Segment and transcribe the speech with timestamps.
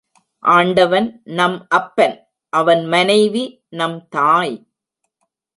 [0.39, 2.27] ஆண்டவன் நம் அப்பன்
[2.53, 3.65] அவன் மனைவி
[3.69, 4.67] நம் தாய்.